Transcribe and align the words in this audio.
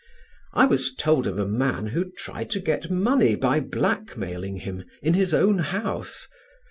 I 0.53 0.65
was 0.65 0.95
told 0.95 1.27
of 1.27 1.37
a 1.37 1.45
man 1.45 1.85
who 1.89 2.09
tried 2.17 2.49
to 2.49 2.59
get 2.59 2.89
money 2.89 3.35
by 3.35 3.59
blackmailing 3.59 4.55
him 4.61 4.83
in 5.03 5.13
his 5.13 5.31
own 5.31 5.59
house. 5.59 6.27